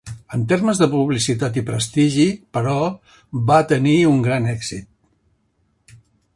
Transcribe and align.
En 0.35 0.43
termes 0.51 0.79
de 0.83 0.87
publicitat 0.93 1.59
i 1.61 1.63
prestigi, 1.67 2.25
però, 2.57 2.75
va 3.53 3.61
tenir 3.75 3.95
un 4.15 4.27
gran 4.29 4.51
èxit. 4.59 5.99